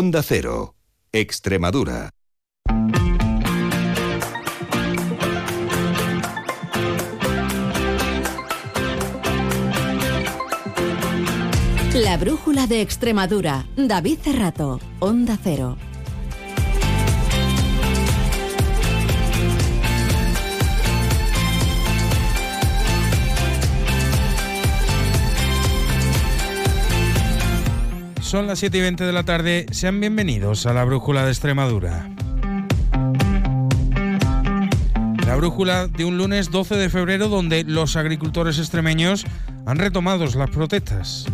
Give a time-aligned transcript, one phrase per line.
[0.00, 0.76] Onda Cero,
[1.10, 2.10] Extremadura.
[11.94, 13.66] La brújula de Extremadura.
[13.76, 15.76] David Cerrato, Onda Cero.
[28.28, 29.64] Son las 7 y 20 de la tarde.
[29.70, 32.10] Sean bienvenidos a la Brújula de Extremadura.
[35.26, 39.24] La brújula de un lunes 12 de febrero donde los agricultores extremeños
[39.64, 41.24] han retomado las protestas.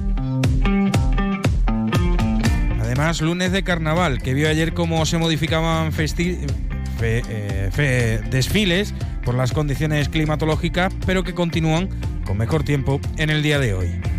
[2.81, 5.91] Además, lunes de carnaval, que vio ayer cómo se modificaban
[7.01, 11.89] eh, desfiles por las condiciones climatológicas, pero que continúan
[12.25, 14.14] con mejor tiempo en el día de hoy.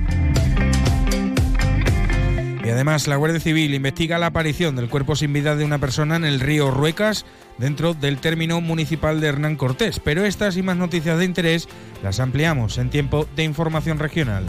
[2.66, 6.16] Y además la Guardia Civil investiga la aparición del cuerpo sin vida de una persona
[6.16, 7.24] en el río Ruecas
[7.60, 10.00] dentro del término municipal de Hernán Cortés.
[10.00, 11.68] Pero estas y más noticias de interés
[12.02, 14.46] las ampliamos en tiempo de información regional.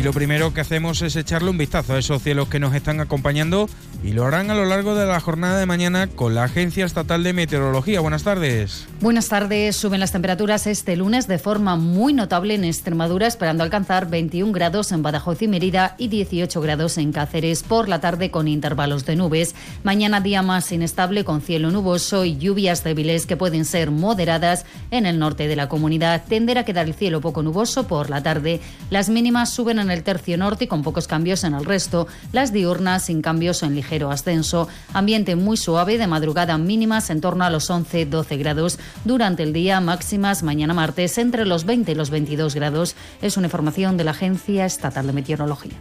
[0.00, 3.00] Y lo primero que hacemos es echarle un vistazo a esos cielos que nos están
[3.00, 3.68] acompañando
[4.02, 7.22] y lo harán a lo largo de la jornada de mañana con la Agencia Estatal
[7.22, 8.00] de Meteorología.
[8.00, 8.86] Buenas tardes.
[9.02, 9.76] Buenas tardes.
[9.76, 14.90] Suben las temperaturas este lunes de forma muy notable en Extremadura, esperando alcanzar 21 grados
[14.92, 19.16] en Badajoz y Mérida y 18 grados en Cáceres por la tarde con intervalos de
[19.16, 19.54] nubes.
[19.82, 25.04] Mañana día más inestable con cielo nuboso y lluvias débiles que pueden ser moderadas en
[25.04, 26.24] el norte de la comunidad.
[26.26, 28.62] Tenderá a quedar el cielo poco nuboso por la tarde.
[28.88, 32.06] Las mínimas suben en el tercio norte y con pocos cambios en el resto.
[32.32, 34.68] Las diurnas sin cambios en ligero ascenso.
[34.92, 38.78] Ambiente muy suave de madrugada mínimas en torno a los 11-12 grados.
[39.04, 42.96] Durante el día máximas mañana martes entre los 20 y los 22 grados.
[43.22, 45.76] Es una información de la Agencia Estatal de Meteorología.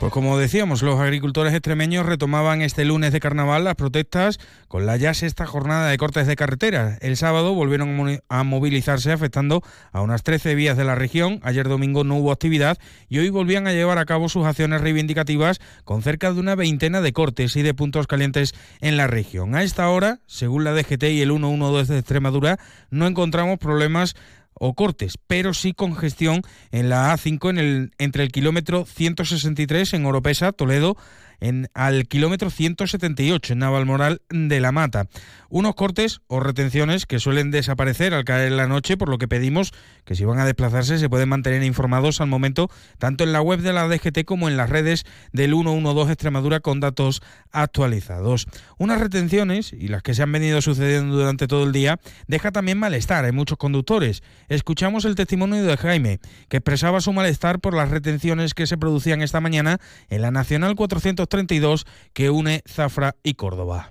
[0.00, 4.96] Pues como decíamos, los agricultores extremeños retomaban este lunes de carnaval las protestas con la
[4.96, 6.98] ya sexta jornada de cortes de carretera.
[7.00, 11.40] El sábado volvieron a movilizarse afectando a unas 13 vías de la región.
[11.42, 12.78] Ayer domingo no hubo actividad
[13.08, 17.00] y hoy volvían a llevar a cabo sus acciones reivindicativas con cerca de una veintena
[17.00, 19.56] de cortes y de puntos calientes en la región.
[19.56, 24.14] A esta hora, según la DGT y el 112 de Extremadura, no encontramos problemas
[24.58, 30.06] o cortes, pero sí congestión en la A5 en el, entre el kilómetro 163 en
[30.06, 30.96] Oropesa, Toledo,
[31.40, 35.06] en, al kilómetro 178 en Navalmoral de la Mata.
[35.50, 39.72] Unos cortes o retenciones que suelen desaparecer al caer la noche, por lo que pedimos
[40.04, 43.60] que si van a desplazarse se pueden mantener informados al momento, tanto en la web
[43.60, 47.22] de la DGT como en las redes del 112 Extremadura con datos
[47.52, 48.46] actualizados.
[48.78, 52.78] Unas retenciones, y las que se han venido sucediendo durante todo el día, deja también
[52.78, 54.22] malestar en muchos conductores.
[54.48, 59.22] Escuchamos el testimonio de Jaime, que expresaba su malestar por las retenciones que se producían
[59.22, 59.78] esta mañana
[60.08, 61.84] en la Nacional 400 32
[62.14, 63.90] que une Zafra y Córdoba.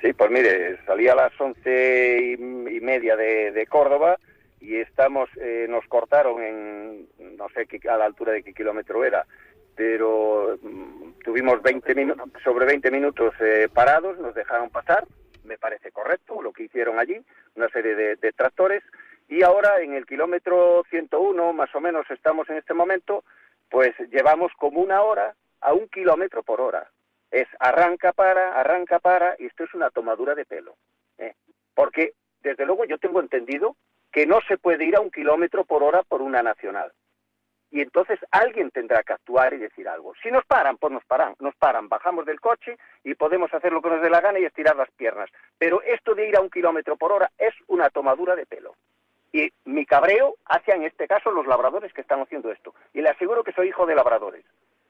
[0.00, 4.16] Sí, pues mire, salí a las once y media de, Córdoba
[4.60, 9.04] y estamos, eh, nos cortaron en, no sé qué, a la altura de qué kilómetro
[9.04, 9.26] era,
[9.74, 15.04] pero mm, tuvimos 20 minutos, sobre 20 minutos eh, parados, nos dejaron pasar,
[15.44, 17.20] me parece correcto lo que hicieron allí,
[17.56, 18.82] una serie de tractores,
[19.28, 23.24] y ahora en el kilómetro 101, más o menos estamos en este momento,
[23.70, 26.90] pues llevamos como una hora a un kilómetro por hora.
[27.30, 30.76] Es arranca para, arranca para, y esto es una tomadura de pelo.
[31.18, 31.34] ¿eh?
[31.74, 33.76] Porque, desde luego, yo tengo entendido
[34.12, 36.92] que no se puede ir a un kilómetro por hora por una nacional.
[37.70, 40.14] Y entonces alguien tendrá que actuar y decir algo.
[40.22, 43.82] Si nos paran, pues nos paran, nos paran, bajamos del coche y podemos hacer lo
[43.82, 45.28] que nos dé la gana y estirar las piernas.
[45.58, 48.74] Pero esto de ir a un kilómetro por hora es una tomadura de pelo.
[49.32, 52.74] Y mi cabreo hacia, en este caso, los labradores que están haciendo esto.
[52.94, 54.44] Y le aseguro que soy hijo de labradores.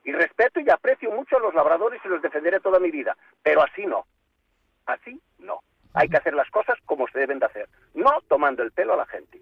[0.09, 3.61] Y respeto y aprecio mucho a los labradores y los defenderé toda mi vida, pero
[3.61, 4.07] así no.
[4.87, 5.59] Así no.
[5.93, 8.97] Hay que hacer las cosas como se deben de hacer, no tomando el pelo a
[8.97, 9.39] la gente.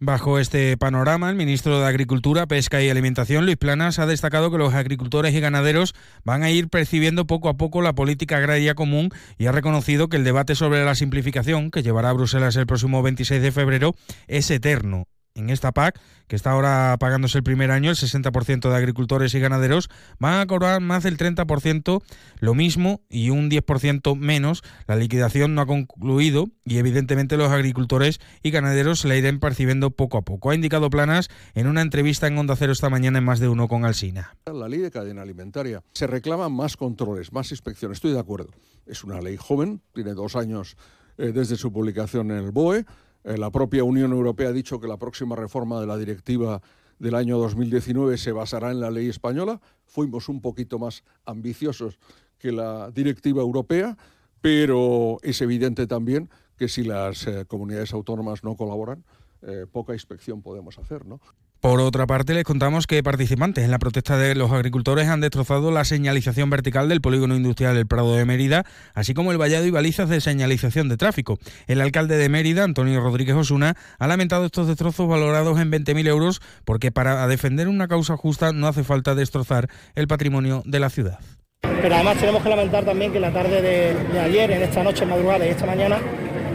[0.00, 4.58] Bajo este panorama, el ministro de Agricultura, Pesca y Alimentación, Luis Planas, ha destacado que
[4.58, 5.94] los agricultores y ganaderos
[6.24, 10.16] van a ir percibiendo poco a poco la política agraria común y ha reconocido que
[10.16, 13.92] el debate sobre la simplificación, que llevará a Bruselas el próximo 26 de febrero,
[14.26, 15.04] es eterno
[15.34, 15.98] en esta PAC,
[16.28, 19.88] que está ahora pagándose el primer año, el 60% de agricultores y ganaderos
[20.18, 22.02] van a cobrar más del 30%,
[22.40, 24.62] lo mismo y un 10% menos.
[24.86, 30.18] La liquidación no ha concluido y evidentemente los agricultores y ganaderos la irán percibiendo poco
[30.18, 30.50] a poco.
[30.50, 33.68] Ha indicado Planas en una entrevista en Onda Cero esta mañana en más de uno
[33.68, 34.36] con Alsina.
[34.46, 37.96] La ley de cadena alimentaria se reclaman más controles, más inspecciones.
[37.96, 38.50] Estoy de acuerdo.
[38.86, 40.76] Es una ley joven, tiene dos años
[41.18, 42.84] eh, desde su publicación en el BOE
[43.24, 46.60] la propia Unión Europea ha dicho que la próxima reforma de la directiva
[46.98, 49.60] del año 2019 se basará en la ley española.
[49.86, 51.98] Fuimos un poquito más ambiciosos
[52.38, 53.96] que la directiva europea,
[54.40, 59.04] pero es evidente también que si las eh, comunidades autónomas no colaboran,
[59.42, 61.20] eh, poca inspección podemos hacer, ¿no?
[61.62, 65.70] Por otra parte, les contamos que participantes en la protesta de los agricultores han destrozado
[65.70, 68.64] la señalización vertical del polígono industrial del Prado de Mérida,
[68.94, 71.38] así como el vallado y balizas de señalización de tráfico.
[71.68, 76.42] El alcalde de Mérida, Antonio Rodríguez Osuna, ha lamentado estos destrozos valorados en 20.000 euros
[76.64, 81.20] porque para defender una causa justa no hace falta destrozar el patrimonio de la ciudad.
[81.60, 85.46] Pero además tenemos que lamentar también que la tarde de, ayer, en esta noche madrugada
[85.46, 85.98] y esta mañana,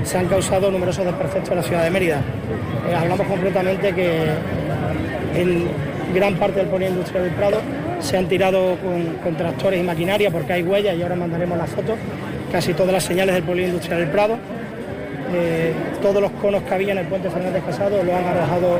[0.04, 2.21] se han causado numerosos desperfectos en la ciudad de Mérida.
[2.89, 4.66] Eh, hablamos concretamente que
[5.35, 5.68] en
[6.13, 7.57] gran parte del polígono industrial del Prado
[8.00, 8.77] se han tirado
[9.24, 11.97] con, tractores y maquinaria porque hay huellas y ahora mandaremos las fotos.
[12.51, 14.38] Casi todas las señales del polígono industrial del Prado.
[15.33, 18.79] Eh, todos los conos que había en el puente Fernández Casado lo han arrojado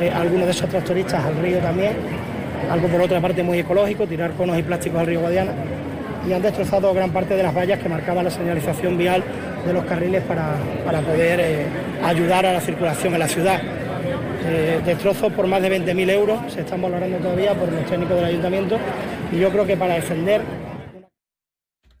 [0.00, 1.92] eh, algunos de esos tractoristas al río también.
[2.70, 5.52] Algo por otra parte muy ecológico, tirar conos y plásticos al río Guadiana.
[6.28, 9.22] Y han destrozado gran parte de las vallas que marcaban la señalización vial
[9.64, 10.54] de los carriles para,
[11.02, 11.66] poder eh,
[12.02, 13.60] ayudar a la circulación en la ciudad
[14.44, 18.24] eh, destrozos por más de 20.000 euros, se están valorando todavía por los técnicos del
[18.26, 18.78] ayuntamiento
[19.32, 20.42] y yo creo que para defender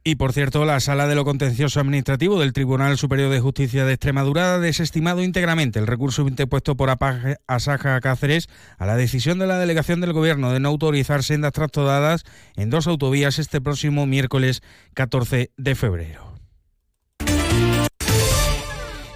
[0.06, 3.94] y por cierto, la Sala de lo Contencioso Administrativo del Tribunal Superior de Justicia de
[3.94, 6.94] Extremadura ha desestimado íntegramente el recurso interpuesto por
[7.46, 12.24] Asaja Cáceres a la decisión de la delegación del Gobierno de no autorizar sendas tractodadas
[12.54, 14.60] en dos autovías este próximo miércoles
[14.92, 16.33] 14 de febrero.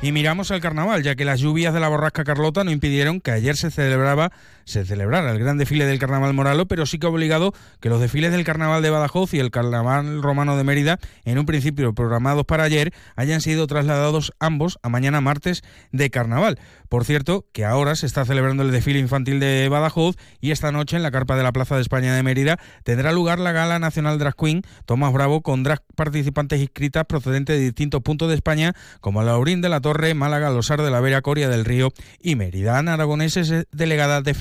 [0.00, 3.32] Y miramos al carnaval, ya que las lluvias de la borrasca Carlota no impidieron que
[3.32, 4.30] ayer se celebraba
[4.68, 8.00] se celebrara el gran desfile del Carnaval Moralo, pero sí que ha obligado que los
[8.00, 12.44] desfiles del Carnaval de Badajoz y el Carnaval Romano de Mérida, en un principio programados
[12.44, 15.62] para ayer, hayan sido trasladados ambos a mañana martes
[15.92, 16.58] de Carnaval.
[16.88, 20.96] Por cierto, que ahora se está celebrando el desfile infantil de Badajoz y esta noche
[20.96, 24.18] en la carpa de la Plaza de España de Mérida tendrá lugar la Gala Nacional
[24.18, 29.22] Drag Queen Tomás Bravo con drag participantes inscritas procedentes de distintos puntos de España como
[29.22, 31.90] Laurín de la Torre, Málaga, Losar de la Vera, Coria del Río
[32.20, 32.78] y Mérida.
[32.78, 34.34] Aragonés es delegada de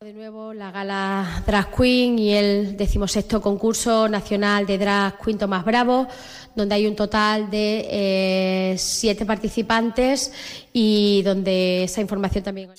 [0.00, 5.64] De nuevo la Gala Drag Queen y el decimosexto concurso nacional de Drag Queen Tomás
[5.64, 6.06] Bravo,
[6.54, 10.32] donde hay un total de eh, siete participantes
[10.74, 12.70] y donde esa información también.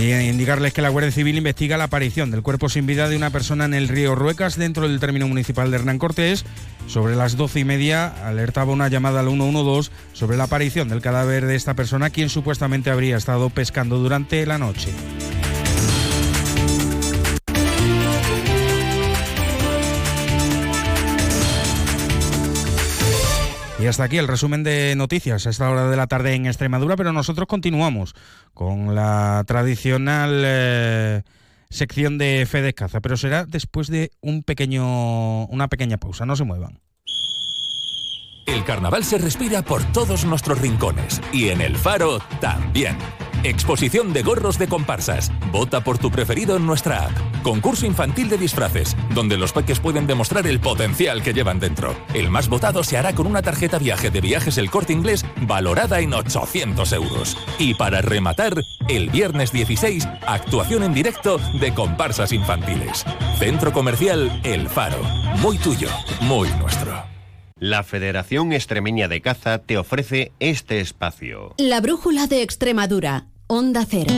[0.00, 3.30] Y indicarles que la Guardia Civil investiga la aparición del cuerpo sin vida de una
[3.30, 6.44] persona en el río Ruecas dentro del término municipal de Hernán Cortés.
[6.86, 11.46] Sobre las doce y media alertaba una llamada al 112 sobre la aparición del cadáver
[11.46, 14.90] de esta persona, quien supuestamente habría estado pescando durante la noche.
[23.88, 27.12] Hasta aquí el resumen de noticias a esta hora de la tarde en Extremadura, pero
[27.12, 28.14] nosotros continuamos
[28.54, 31.22] con la tradicional eh,
[31.70, 36.26] sección de Fede Caza, pero será después de un pequeño, una pequeña pausa.
[36.26, 36.80] No se muevan.
[38.46, 42.96] El carnaval se respira por todos nuestros rincones y en el faro también.
[43.44, 45.30] Exposición de gorros de comparsas.
[45.52, 47.42] Vota por tu preferido en nuestra app.
[47.42, 51.94] Concurso infantil de disfraces, donde los peques pueden demostrar el potencial que llevan dentro.
[52.14, 56.00] El más votado se hará con una tarjeta viaje de viajes El Corte Inglés valorada
[56.00, 57.36] en 800 euros.
[57.58, 58.54] Y para rematar,
[58.88, 63.04] el viernes 16, actuación en directo de comparsas infantiles.
[63.38, 65.00] Centro Comercial El Faro.
[65.40, 65.88] Muy tuyo,
[66.22, 67.08] muy nuestro.
[67.60, 71.54] La Federación Extremeña de Caza te ofrece este espacio.
[71.58, 74.12] La Brújula de Extremadura, Onda Cero.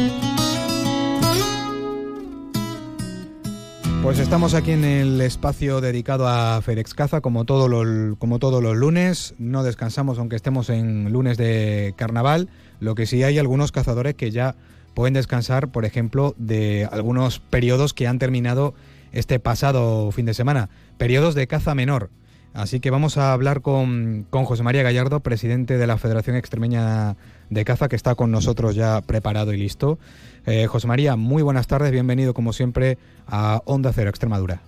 [4.03, 9.35] Pues estamos aquí en el espacio dedicado a Fedex Caza, como, como todos los lunes.
[9.39, 12.49] No descansamos aunque estemos en lunes de carnaval.
[12.81, 14.57] Lo que sí hay algunos cazadores que ya
[14.95, 18.75] pueden descansar, por ejemplo, de algunos periodos que han terminado
[19.13, 20.71] este pasado fin de semana.
[20.99, 22.11] Periodos de caza menor.
[22.53, 27.17] Así que vamos a hablar con, José María Gallardo, presidente de la Federación Extremeña
[27.51, 29.99] de Caza, que está con nosotros ya preparado y listo.
[30.47, 34.61] Eh, José María, muy buenas tardes, bienvenido como siempre a Onda Cero Extremadura.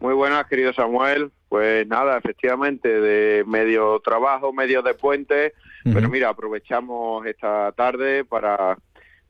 [0.00, 1.32] Muy buenas, querido Samuel.
[1.48, 5.52] Pues nada, efectivamente, de medio trabajo, medio de puente,
[5.84, 8.76] pero mira, aprovechamos esta tarde para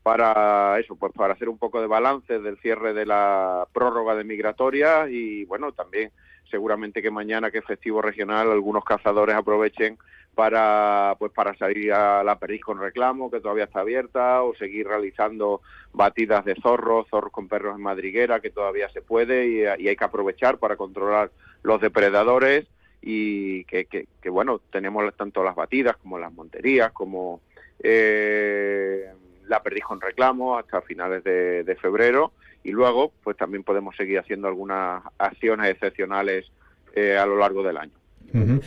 [0.07, 4.23] para eso, pues para hacer un poco de balance del cierre de la prórroga de
[4.23, 6.11] migratoria y bueno, también
[6.49, 9.97] seguramente que mañana que es festivo regional algunos cazadores aprovechen
[10.37, 14.87] para pues para salir a la perdiz con reclamo que todavía está abierta o seguir
[14.87, 15.61] realizando
[15.93, 20.05] batidas de zorros, zorros con perros en madriguera que todavía se puede y, hay que
[20.05, 21.31] aprovechar para controlar
[21.63, 22.67] los depredadores
[23.01, 27.41] y que, que, bueno tenemos tanto las batidas como las monterías como
[27.81, 29.11] eh,
[29.47, 32.31] la perdiz con reclamo hasta finales de, de febrero
[32.63, 36.45] y luego pues también podemos seguir haciendo algunas acciones excepcionales
[36.93, 38.06] eh, a lo largo del año.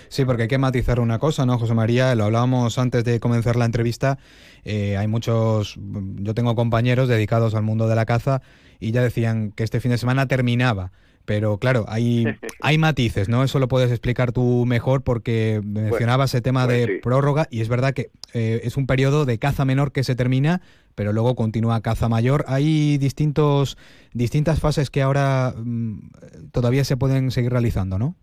[0.09, 2.15] Sí, porque hay que matizar una cosa, ¿no, José María?
[2.15, 4.19] Lo hablábamos antes de comenzar la entrevista.
[4.65, 5.79] Eh, hay muchos,
[6.17, 8.43] yo tengo compañeros dedicados al mundo de la caza
[8.79, 10.93] y ya decían que este fin de semana terminaba.
[11.27, 12.25] Pero claro, hay,
[12.61, 13.45] hay matices, ¿no?
[13.45, 17.69] Eso lo puedes explicar tú mejor porque mencionabas el tema pues de prórroga y es
[17.69, 20.63] verdad que eh, es un periodo de caza menor que se termina,
[20.95, 22.45] pero luego continúa caza mayor.
[22.49, 23.77] Hay distintos,
[24.13, 28.17] distintas fases que ahora mm, todavía se pueden seguir realizando, ¿no?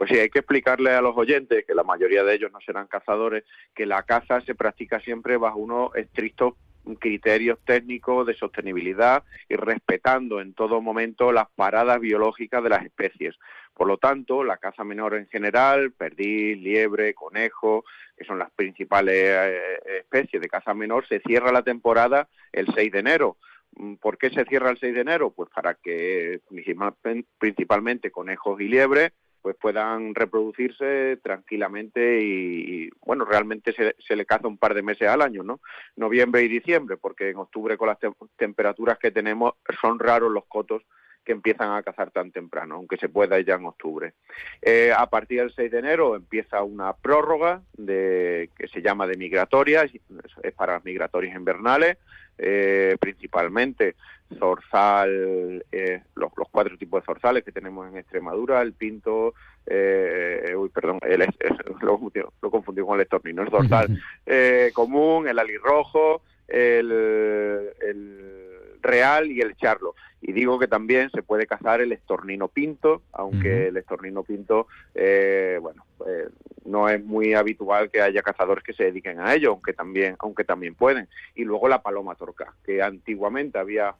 [0.00, 2.86] Pues sí, hay que explicarle a los oyentes, que la mayoría de ellos no serán
[2.86, 6.54] cazadores, que la caza se practica siempre bajo unos estrictos
[6.98, 13.36] criterios técnicos de sostenibilidad y respetando en todo momento las paradas biológicas de las especies.
[13.74, 17.84] Por lo tanto, la caza menor en general, perdiz, liebre, conejo,
[18.16, 19.60] que son las principales eh,
[19.98, 23.36] especies de caza menor, se cierra la temporada el 6 de enero.
[23.76, 25.30] Mm, ¿Por qué se cierra el 6 de enero?
[25.30, 26.40] Pues para que
[27.38, 34.48] principalmente conejos y liebres pues puedan reproducirse tranquilamente y, bueno, realmente se, se, le caza
[34.48, 35.60] un par de meses al año, ¿no?
[35.96, 37.98] Noviembre y diciembre, porque en octubre con las
[38.36, 40.82] temperaturas que tenemos son raros los cotos
[41.24, 44.14] que empiezan a cazar tan temprano, aunque se pueda ya en octubre.
[44.62, 49.16] Eh, a partir del 6 de enero empieza una prórroga de, que se llama de
[49.16, 49.90] migratorias,
[50.42, 51.98] es para migratorias invernales,
[52.38, 53.96] eh, principalmente
[54.38, 59.34] zorzal, eh, los, cuatro tipos de zorzales que tenemos en Extremadura, el pinto,
[59.66, 61.26] eh, uy, perdón, el,
[61.80, 62.00] lo,
[62.40, 66.90] lo, confundí con el estornino, el zorzal eh, común, el alirrojo, el,
[67.80, 68.39] el
[68.82, 69.94] real y el charlo.
[70.22, 75.58] Y digo que también se puede cazar el estornino pinto, aunque el estornino pinto, eh,
[75.62, 76.28] bueno, eh,
[76.66, 80.44] no es muy habitual que haya cazadores que se dediquen a ello, aunque también, aunque
[80.44, 81.08] también pueden.
[81.34, 83.94] Y luego la paloma torca, que antiguamente había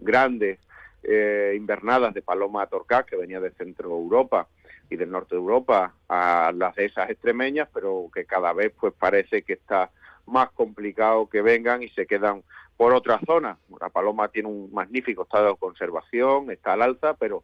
[0.00, 0.58] grandes
[1.02, 4.48] eh, invernadas de paloma torca que venía de Centro Europa
[4.90, 8.92] y del norte de Europa a las de esas extremeñas, pero que cada vez pues
[8.92, 9.90] parece que está
[10.26, 12.42] más complicado que vengan y se quedan
[12.76, 13.58] por otra zona.
[13.80, 17.42] La paloma tiene un magnífico estado de conservación, está al alza, pero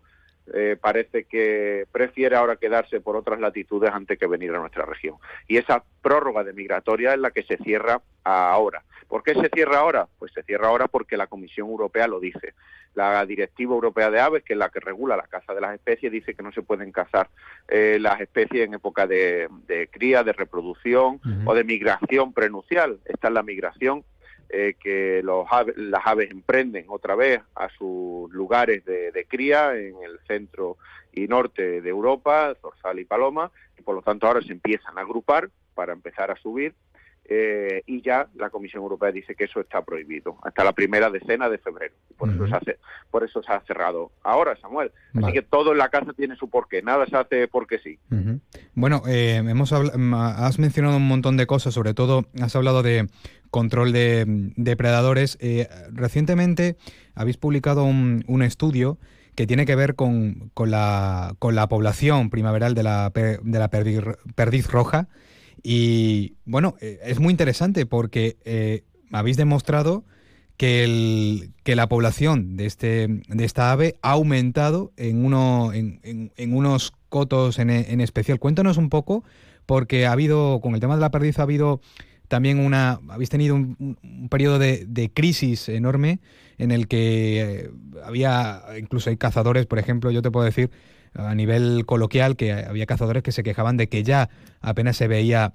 [0.52, 5.16] eh, parece que prefiere ahora quedarse por otras latitudes antes que venir a nuestra región.
[5.46, 8.82] Y esa prórroga de migratoria es la que se cierra ahora.
[9.08, 10.08] ¿Por qué se cierra ahora?
[10.18, 12.54] Pues se cierra ahora porque la Comisión Europea lo dice.
[12.94, 16.10] La Directiva Europea de Aves, que es la que regula la caza de las especies,
[16.10, 17.28] dice que no se pueden cazar
[17.68, 19.48] eh, las especies en época de,
[19.90, 23.00] cría, de reproducción o de migración prenucial.
[23.04, 24.04] Esta es la migración
[24.48, 30.18] eh, que los las aves emprenden otra vez a sus lugares de, cría en el
[30.26, 30.76] centro
[31.12, 35.02] y norte de Europa, zorzal y paloma, y por lo tanto ahora se empiezan a
[35.02, 36.74] agrupar para empezar a subir
[37.24, 41.48] eh, y ya la Comisión Europea dice que eso está prohibido hasta la primera decena
[41.48, 41.94] de febrero.
[42.16, 42.78] Por, eso, se hace,
[43.10, 44.92] por eso se ha cerrado ahora, Samuel.
[45.14, 47.98] Así que todo en la casa tiene su porqué, nada se hace porque sí.
[48.74, 53.08] Bueno, eh, hemos has mencionado un montón de cosas, sobre todo has hablado de
[53.50, 54.24] control de
[54.56, 55.38] depredadores.
[55.40, 56.76] Eh, recientemente
[57.14, 58.98] habéis publicado un, estudio
[59.36, 63.68] que tiene que ver con, con, la, con la población primaveral de la, de la
[63.68, 65.08] perdiz, roja.
[65.62, 70.04] Y bueno, eh, es muy interesante porque eh, habéis demostrado
[70.57, 76.00] que, el, que la población de, este, de esta ave ha aumentado en, uno, en,
[76.37, 78.38] en, unos cotos en, en, especial.
[78.38, 79.25] Cuéntanos un poco,
[79.66, 81.81] porque ha habido, con el tema de la perdiz ha habido
[82.33, 83.99] también una, habéis tenido un,
[84.31, 86.21] periodo de, crisis enorme
[86.57, 87.71] en el que eh,
[88.04, 90.71] había, incluso hay cazadores, por ejemplo, yo te puedo decir
[91.14, 95.54] a nivel coloquial que había cazadores que se quejaban de que ya apenas se veía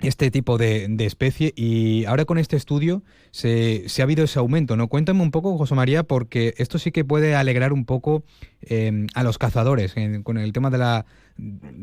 [0.00, 4.88] este tipo de, especie y ahora con este estudio se, ha habido ese aumento, ¿no?
[4.88, 8.22] Cuéntame un poco, José María, porque esto sí que puede alegrar un poco
[8.60, 11.06] eh, a los cazadores con el tema de la,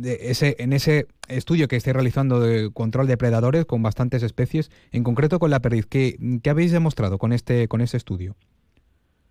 [0.03, 5.03] ese, en ese estudio que estáis realizando de control de predadores con bastantes especies, en
[5.03, 6.17] concreto con la perdiz, ¿qué,
[6.47, 8.35] habéis demostrado con este, con este estudio?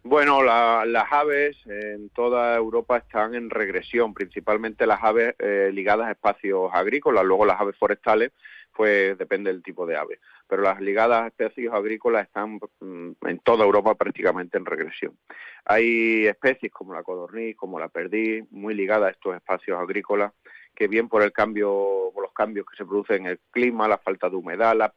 [0.05, 6.13] Bueno, las aves en toda Europa están en regresión, principalmente las aves eh, ligadas a
[6.13, 8.33] espacios agrícolas, luego las aves forestales
[8.75, 10.19] pues depende del tipo de ave.
[10.49, 15.17] Pero las ligadas a especies agrícolas están mm, en toda Europa prácticamente en regresión.
[15.65, 20.33] Hay especies como la codorniz, como la perdiz, muy ligadas a estos espacios agrícolas
[20.75, 23.99] que bien por el cambio, por los cambios que se producen en el clima, la
[23.99, 24.93] falta de humedad, la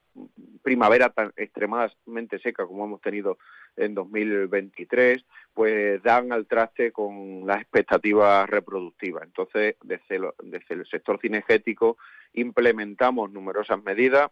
[0.63, 3.37] primavera tan extremadamente seca como hemos tenido
[3.75, 9.23] en 2023, pues dan al traste con las expectativas reproductivas.
[9.23, 10.31] Entonces, desde,
[10.69, 11.97] el sector cinegético
[12.33, 14.31] implementamos numerosas medidas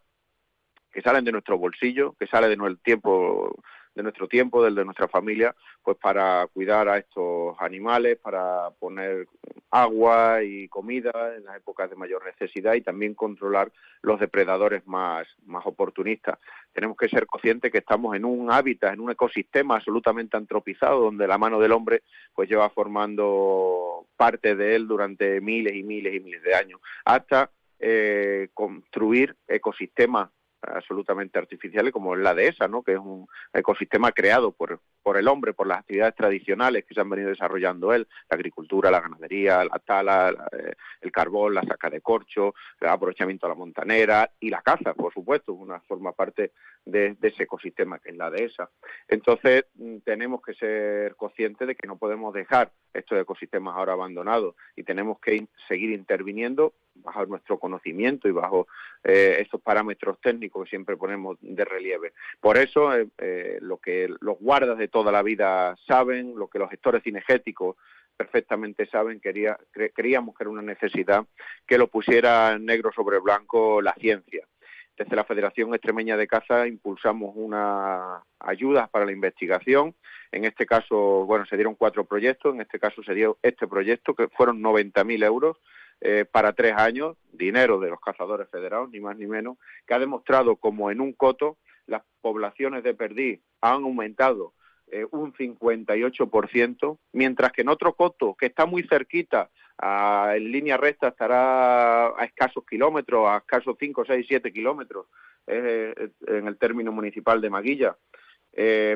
[0.92, 3.64] que salen de nuestro bolsillo, que salen de nuestro tiempo
[3.96, 9.28] de nuestro tiempo, del de nuestra familia, pues para cuidar a estos animales, para poner
[9.70, 13.72] agua y comida en las épocas de mayor necesidad y también controlar
[14.02, 16.40] los depredadores más, más oportunistas.
[16.72, 21.28] Tenemos que ser conscientes que estamos en un hábitat, en un ecosistema absolutamente antropizado, donde
[21.28, 26.20] la mano del hombre pues lleva formando parte de él durante miles y miles y
[26.20, 30.30] miles de años, hasta eh, construir ecosistemas
[30.68, 32.84] absolutamente artificiales como es la dehesa, ¿no?
[32.84, 37.02] que es un ecosistema creado por, por el hombre, por las actividades tradicionales que se
[37.02, 41.90] han venido desarrollando él, la agricultura, la ganadería, la tala, eh, el carbón, la saca
[41.90, 46.52] de corcho, el aprovechamiento de la montanera y la caza, por supuesto, una forma parte
[46.86, 48.70] de, ese ecosistema que es la dehesa.
[49.08, 54.56] Entonces, mm, tenemos que ser conscientes de que no podemos dejar estos ecosistemas ahora abandonados
[54.76, 58.68] y tenemos que seguir interviniendo bajo nuestro conocimiento y bajo
[59.04, 62.14] eh, estos parámetros técnicos que siempre ponemos de relieve.
[62.40, 66.60] Por eso, eh, eh, lo que los guardas de toda la vida saben, lo que
[66.60, 67.76] los gestores cinegéticos
[68.16, 69.58] perfectamente saben, quería,
[69.94, 71.26] creíamos que era una necesidad
[71.66, 74.48] que lo pusiera negro sobre blanco la ciencia.
[74.96, 79.96] Desde la Federación Extremeña de Caza impulsamos una ayuda para la investigación.
[80.32, 82.54] En este caso, bueno, se dieron cuatro proyectos.
[82.54, 85.58] En este caso se dio este proyecto, que fueron 90.000 euros
[86.06, 89.58] eh, para tres años, dinero de los cazadores federados, ni más ni menos,
[89.88, 91.56] que ha demostrado como en un coto
[91.88, 94.52] las poblaciones de perdiz han aumentado
[94.92, 99.50] eh, un 58%, mientras que en otro coto, que está muy cerquita,
[99.82, 105.06] en línea recta estará a escasos kilómetros, a escasos 5, 6, 7 kilómetros,
[105.48, 107.96] eh, en el término municipal de Maguilla,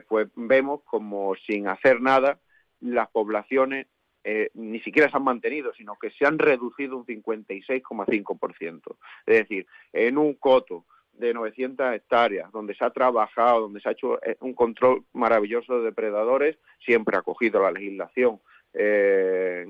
[0.10, 2.38] pues vemos como sin hacer nada
[2.82, 3.88] las poblaciones
[4.30, 8.98] eh, ni siquiera se han mantenido, sino que se han reducido un 56,5%.
[9.26, 13.94] Es decir, en un coto de 900 hectáreas, donde se ha trabajado, donde se ha
[13.94, 18.42] hecho eh, un control maravilloso de depredadores, siempre ha cogido la legislación
[18.74, 19.66] eh,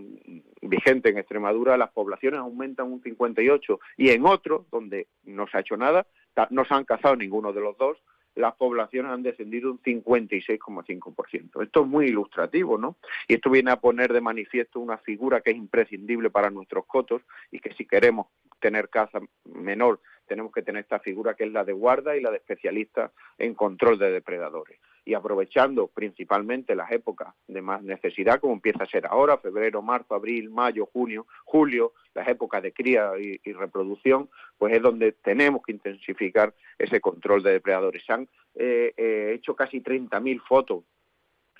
[0.63, 5.61] vigente en Extremadura, las poblaciones aumentan un 58 y en otro, donde no se ha
[5.61, 6.07] hecho nada,
[6.49, 7.99] no se han cazado ninguno de los dos,
[8.37, 11.63] las poblaciones han descendido un 56,5%.
[11.63, 12.97] Esto es muy ilustrativo, ¿no?
[13.27, 17.23] Y esto viene a poner de manifiesto una figura que es imprescindible para nuestros cotos
[17.51, 18.27] y que si queremos
[18.59, 22.31] tener caza menor, tenemos que tener esta figura que es la de guarda y la
[22.31, 28.51] de especialista en control de depredadores y aprovechando principalmente las épocas de más necesidad, como
[28.51, 33.53] empieza a ser ahora, febrero, marzo, abril, mayo, junio, julio, las épocas de cría y,
[33.53, 38.03] reproducción, pues es donde tenemos que intensificar ese control de depredadores.
[38.05, 40.83] Se han eh, eh, hecho casi 30.000 fotos,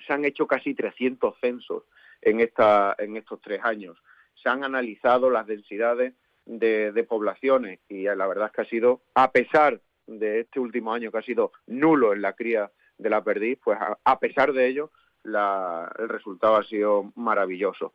[0.06, 1.84] se han hecho casi 300 censos
[2.20, 3.96] en, estos tres años,
[4.42, 6.12] se han analizado las densidades
[6.44, 10.92] de, de poblaciones y la verdad es que ha sido, a pesar de este último
[10.92, 14.66] año que ha sido nulo en la cría de la perdiz, pues a, pesar de
[14.66, 14.90] ello,
[15.24, 17.92] el resultado ha sido maravilloso.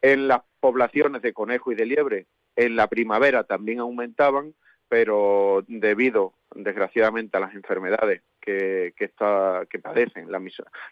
[0.00, 4.54] En las poblaciones de conejo y de liebre, en la primavera también aumentaban,
[4.88, 9.10] pero debido, desgraciadamente, a las enfermedades que, que,
[9.68, 10.40] que padecen, la,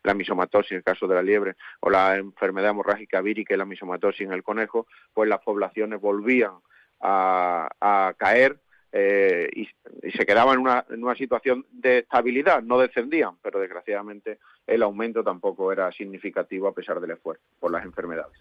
[0.02, 3.64] la misomatosis en el caso de la liebre, o la enfermedad hemorrágica vírica y la
[3.64, 6.54] misomatosis en el conejo, pues las poblaciones volvían
[7.00, 8.58] a caer
[8.92, 9.68] eh, y,
[10.10, 15.24] se quedaban en una, en una situación de estabilidad, no descendían, pero desgraciadamente el aumento
[15.24, 18.38] tampoco era significativo a pesar del esfuerzo por las enfermedades.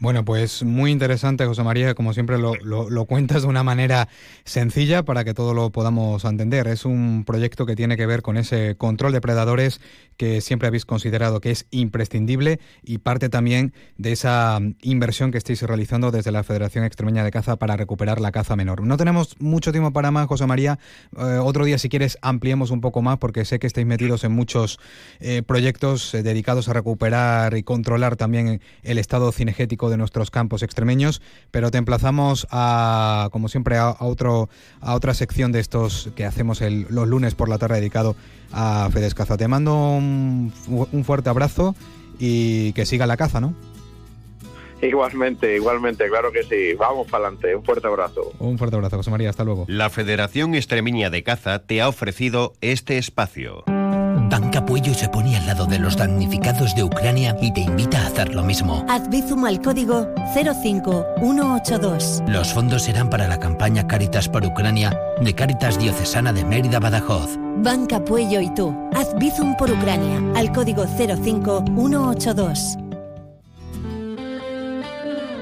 [0.00, 4.08] Bueno, pues muy interesante, José María, como siempre lo, cuentas de una manera
[4.44, 6.66] sencilla para que todo lo podamos entender.
[6.66, 9.80] Es un proyecto que tiene que ver con ese control de predadores
[10.16, 15.62] que siempre habéis considerado que es imprescindible y parte también de esa inversión que estáis
[15.62, 18.82] realizando desde la Federación Extremeña de Caza para recuperar la caza menor.
[18.82, 20.78] No tenemos mucho tiempo para más, José María.
[21.16, 24.32] Eh, otro día, si quieres, ampliemos un poco más porque sé que estáis metidos en
[24.32, 24.78] muchos
[25.20, 30.62] eh, proyectos eh, dedicados a recuperar y controlar también el estado cine de nuestros campos
[30.62, 34.48] extremeños, pero te emplazamos a, como siempre, a, otro,
[34.80, 38.16] a otra sección de estos que hacemos los lunes por la tarde dedicado
[38.52, 39.36] a Fedes Caza.
[39.36, 40.52] Te mando un,
[41.04, 41.74] fuerte abrazo
[42.18, 43.54] y que siga la caza, ¿no?
[44.80, 46.74] Igualmente, igualmente, claro que sí.
[46.76, 47.54] Vamos para adelante.
[47.54, 48.32] Un fuerte abrazo.
[48.40, 49.30] Un fuerte abrazo, José María.
[49.30, 49.64] Hasta luego.
[49.68, 53.62] La Federación Extremeña de Caza te ha ofrecido este espacio.
[54.32, 58.06] Banca Puello se pone al lado de los damnificados de Ucrania y te invita a
[58.06, 58.82] hacer lo mismo.
[58.88, 62.22] Haz Bizum al código 05182.
[62.28, 67.36] Los fondos serán para la campaña Caritas por Ucrania de Caritas Diocesana de Mérida Badajoz.
[67.58, 68.74] Banca Puello y tú.
[68.94, 72.78] Haz Bizum por Ucrania al código 05182.